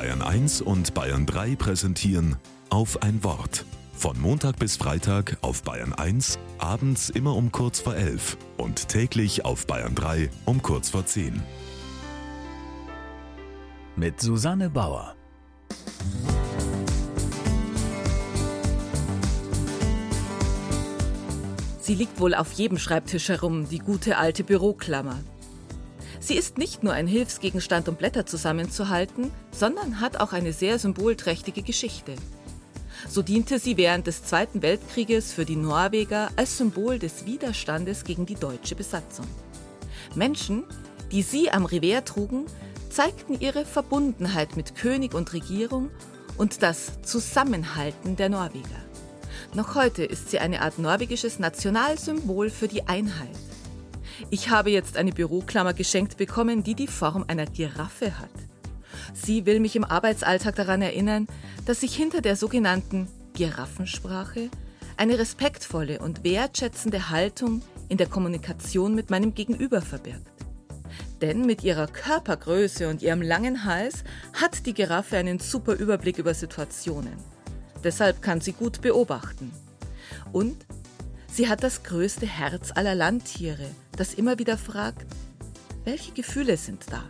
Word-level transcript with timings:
Bayern 0.00 0.22
1 0.22 0.62
und 0.62 0.94
Bayern 0.94 1.26
3 1.26 1.56
präsentieren 1.56 2.36
auf 2.70 3.02
ein 3.02 3.22
Wort. 3.22 3.66
Von 3.92 4.18
Montag 4.18 4.58
bis 4.58 4.78
Freitag 4.78 5.36
auf 5.42 5.62
Bayern 5.62 5.92
1, 5.92 6.38
abends 6.56 7.10
immer 7.10 7.36
um 7.36 7.52
kurz 7.52 7.80
vor 7.80 7.94
11 7.94 8.38
und 8.56 8.88
täglich 8.88 9.44
auf 9.44 9.66
Bayern 9.66 9.94
3 9.94 10.30
um 10.46 10.62
kurz 10.62 10.88
vor 10.88 11.04
10. 11.04 11.42
Mit 13.94 14.22
Susanne 14.22 14.70
Bauer. 14.70 15.14
Sie 21.82 21.94
liegt 21.94 22.18
wohl 22.20 22.34
auf 22.34 22.52
jedem 22.52 22.78
Schreibtisch 22.78 23.28
herum, 23.28 23.68
die 23.68 23.80
gute 23.80 24.16
alte 24.16 24.44
Büroklammer. 24.44 25.18
Sie 26.20 26.34
ist 26.34 26.58
nicht 26.58 26.82
nur 26.82 26.92
ein 26.92 27.06
Hilfsgegenstand, 27.06 27.88
um 27.88 27.96
Blätter 27.96 28.26
zusammenzuhalten, 28.26 29.30
sondern 29.50 30.00
hat 30.00 30.18
auch 30.20 30.32
eine 30.32 30.52
sehr 30.52 30.78
symbolträchtige 30.78 31.62
Geschichte. 31.62 32.14
So 33.08 33.22
diente 33.22 33.58
sie 33.58 33.78
während 33.78 34.06
des 34.06 34.22
Zweiten 34.24 34.60
Weltkrieges 34.60 35.32
für 35.32 35.46
die 35.46 35.56
Norweger 35.56 36.28
als 36.36 36.58
Symbol 36.58 36.98
des 36.98 37.24
Widerstandes 37.24 38.04
gegen 38.04 38.26
die 38.26 38.34
deutsche 38.34 38.74
Besatzung. 38.74 39.26
Menschen, 40.14 40.64
die 41.10 41.22
sie 41.22 41.50
am 41.50 41.64
Revers 41.64 42.04
trugen, 42.04 42.44
zeigten 42.90 43.40
ihre 43.40 43.64
Verbundenheit 43.64 44.56
mit 44.56 44.74
König 44.74 45.14
und 45.14 45.32
Regierung 45.32 45.90
und 46.36 46.62
das 46.62 47.00
Zusammenhalten 47.02 48.16
der 48.16 48.28
Norweger. 48.28 48.68
Noch 49.54 49.74
heute 49.74 50.04
ist 50.04 50.30
sie 50.30 50.38
eine 50.38 50.60
Art 50.60 50.78
norwegisches 50.78 51.38
Nationalsymbol 51.38 52.50
für 52.50 52.68
die 52.68 52.86
Einheit. 52.86 53.49
Ich 54.28 54.50
habe 54.50 54.70
jetzt 54.70 54.96
eine 54.96 55.12
Büroklammer 55.12 55.72
geschenkt 55.72 56.16
bekommen, 56.16 56.62
die 56.62 56.74
die 56.74 56.86
Form 56.86 57.24
einer 57.28 57.46
Giraffe 57.46 58.18
hat. 58.18 58.30
Sie 59.14 59.46
will 59.46 59.60
mich 59.60 59.76
im 59.76 59.84
Arbeitsalltag 59.84 60.56
daran 60.56 60.82
erinnern, 60.82 61.26
dass 61.64 61.80
sich 61.80 61.94
hinter 61.94 62.20
der 62.20 62.36
sogenannten 62.36 63.08
Giraffensprache 63.34 64.50
eine 64.96 65.18
respektvolle 65.18 66.00
und 66.00 66.24
wertschätzende 66.24 67.08
Haltung 67.08 67.62
in 67.88 67.96
der 67.96 68.06
Kommunikation 68.06 68.94
mit 68.94 69.10
meinem 69.10 69.34
Gegenüber 69.34 69.80
verbirgt. 69.80 70.30
Denn 71.20 71.46
mit 71.46 71.64
ihrer 71.64 71.86
Körpergröße 71.86 72.88
und 72.88 73.02
ihrem 73.02 73.22
langen 73.22 73.64
Hals 73.64 74.04
hat 74.32 74.66
die 74.66 74.74
Giraffe 74.74 75.16
einen 75.16 75.38
super 75.38 75.74
Überblick 75.74 76.18
über 76.18 76.34
Situationen. 76.34 77.14
Deshalb 77.82 78.20
kann 78.22 78.40
sie 78.40 78.52
gut 78.52 78.80
beobachten. 78.80 79.52
Und 80.32 80.66
sie 81.32 81.48
hat 81.48 81.62
das 81.62 81.82
größte 81.82 82.26
Herz 82.26 82.72
aller 82.74 82.94
Landtiere, 82.94 83.66
das 83.96 84.14
immer 84.14 84.38
wieder 84.38 84.58
fragt, 84.58 85.06
welche 85.84 86.12
Gefühle 86.12 86.56
sind 86.56 86.84
da? 86.90 87.04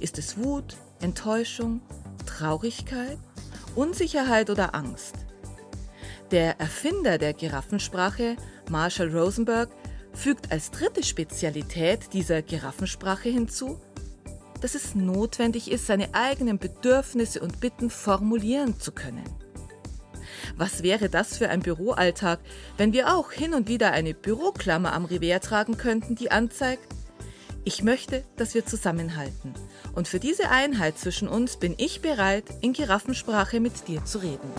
Ist 0.00 0.18
es 0.18 0.36
Wut, 0.36 0.76
Enttäuschung, 1.00 1.80
Traurigkeit, 2.26 3.18
Unsicherheit 3.74 4.50
oder 4.50 4.74
Angst? 4.74 5.14
Der 6.30 6.60
Erfinder 6.60 7.16
der 7.18 7.32
Giraffensprache, 7.32 8.36
Marshall 8.70 9.16
Rosenberg, 9.16 9.70
fügt 10.12 10.50
als 10.52 10.70
dritte 10.70 11.02
Spezialität 11.02 12.12
dieser 12.12 12.42
Giraffensprache 12.42 13.28
hinzu, 13.28 13.80
dass 14.60 14.74
es 14.74 14.94
notwendig 14.94 15.70
ist, 15.70 15.86
seine 15.86 16.14
eigenen 16.14 16.58
Bedürfnisse 16.58 17.40
und 17.40 17.60
Bitten 17.60 17.90
formulieren 17.90 18.78
zu 18.80 18.92
können. 18.92 19.24
Was 20.56 20.82
wäre 20.82 21.08
das 21.08 21.36
für 21.36 21.48
ein 21.48 21.60
Büroalltag, 21.60 22.40
wenn 22.76 22.92
wir 22.92 23.14
auch 23.14 23.32
hin 23.32 23.54
und 23.54 23.68
wieder 23.68 23.92
eine 23.92 24.14
Büroklammer 24.14 24.92
am 24.92 25.04
Revers 25.04 25.40
tragen 25.40 25.76
könnten, 25.76 26.14
die 26.14 26.30
anzeigt, 26.30 26.82
ich 27.64 27.82
möchte, 27.82 28.24
dass 28.36 28.54
wir 28.54 28.64
zusammenhalten. 28.64 29.52
Und 29.94 30.08
für 30.08 30.18
diese 30.18 30.48
Einheit 30.50 30.98
zwischen 30.98 31.28
uns 31.28 31.58
bin 31.58 31.74
ich 31.76 32.00
bereit, 32.00 32.44
in 32.62 32.72
Giraffensprache 32.72 33.60
mit 33.60 33.88
dir 33.88 34.04
zu 34.04 34.18
reden. 34.18 34.50